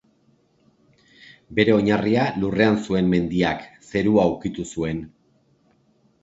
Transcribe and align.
Bere 1.59 1.75
oinarria 1.79 2.23
lurrean 2.45 2.79
zuen 2.87 3.13
mendiak, 3.13 3.61
Zerua 3.91 4.27
ukitu 4.33 4.67
zuen. 4.79 5.05